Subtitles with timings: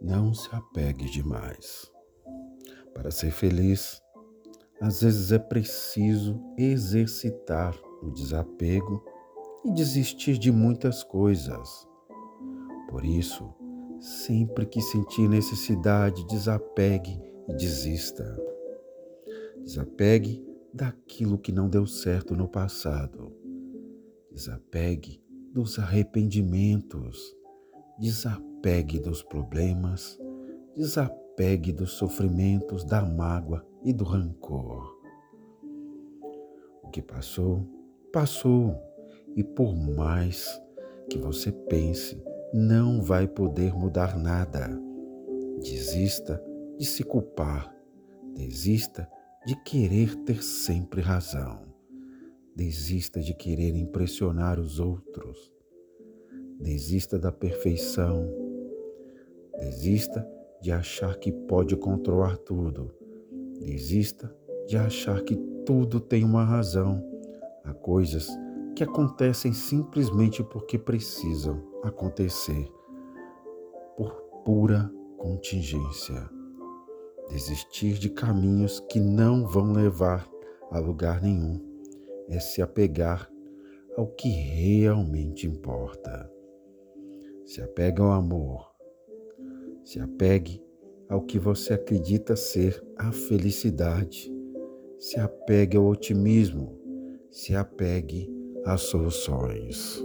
[0.00, 1.90] Não se apegue demais.
[2.92, 4.00] Para ser feliz,
[4.80, 9.04] às vezes é preciso exercitar o desapego
[9.64, 11.88] e desistir de muitas coisas.
[12.88, 13.52] Por isso,
[13.98, 18.24] sempre que sentir necessidade, desapegue e desista.
[19.62, 23.32] Desapegue daquilo que não deu certo no passado.
[24.30, 27.34] Desapegue dos arrependimentos.
[27.98, 30.18] Desapegue dos problemas.
[30.74, 34.98] Desapegue dos sofrimentos, da mágoa e do rancor.
[36.82, 37.68] O que passou,
[38.10, 38.74] passou.
[39.36, 40.58] E por mais
[41.10, 42.22] que você pense,
[42.54, 44.70] não vai poder mudar nada.
[45.60, 46.42] Desista
[46.78, 47.70] de se culpar.
[48.34, 49.06] Desista
[49.46, 51.60] de querer ter sempre razão.
[52.56, 55.52] Desista de querer impressionar os outros.
[56.58, 58.43] Desista da perfeição.
[59.58, 60.26] Desista
[60.60, 62.94] de achar que pode controlar tudo.
[63.60, 64.34] Desista
[64.66, 67.02] de achar que tudo tem uma razão.
[67.64, 68.28] Há coisas
[68.74, 72.68] que acontecem simplesmente porque precisam acontecer
[73.96, 74.12] por
[74.44, 76.28] pura contingência
[77.28, 80.28] desistir de caminhos que não vão levar
[80.70, 81.60] a lugar nenhum,
[82.28, 83.30] é se apegar
[83.96, 86.30] ao que realmente importa.
[87.44, 88.73] Se apegue ao amor,
[89.84, 90.62] se apegue
[91.08, 94.32] ao que você acredita ser a felicidade,
[94.98, 96.78] se apegue ao otimismo,
[97.30, 98.28] se apegue
[98.64, 100.02] às soluções.